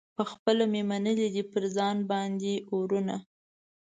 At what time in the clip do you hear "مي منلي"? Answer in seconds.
0.71-1.27